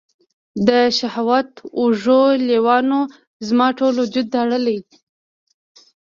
د 0.67 0.69
شهوت 0.97 1.49
وږو 1.81 2.23
لیوانو، 2.49 3.01
زما 3.47 3.67
ټول 3.77 3.93
وجود 4.01 4.27
داړلي 4.33 4.77